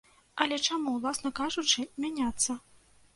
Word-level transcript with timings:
Але 0.43 0.55
чаму, 0.69 0.93
уласна 0.99 1.31
кажучы, 1.39 1.85
мяняцца? 2.07 2.57